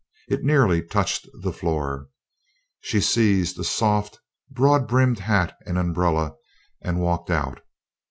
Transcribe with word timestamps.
It 0.27 0.43
nearly 0.43 0.81
touched 0.81 1.29
the 1.43 1.53
floor. 1.53 2.07
She 2.79 2.99
seized 3.01 3.59
a 3.59 3.63
soft 3.63 4.17
broad 4.49 4.87
brimmed 4.87 5.19
hat 5.19 5.55
and 5.67 5.77
umbrella 5.77 6.33
and 6.81 6.99
walked 7.01 7.29
out. 7.29 7.61